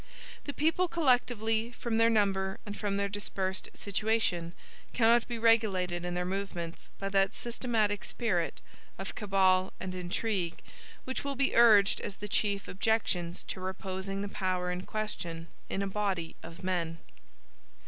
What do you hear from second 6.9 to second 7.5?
by that